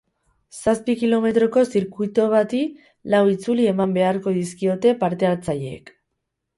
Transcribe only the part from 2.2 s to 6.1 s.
bati lau itzuli eman beharko dizkiote partehartzaileek.